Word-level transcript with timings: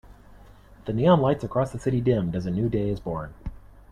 The 0.85 0.93
neon 0.93 1.21
lights 1.21 1.43
across 1.43 1.71
the 1.71 1.77
city 1.77 2.01
dimmed 2.01 2.35
as 2.35 2.47
a 2.47 2.49
new 2.49 2.69
day 2.69 2.89
is 2.89 2.99
born. 2.99 3.35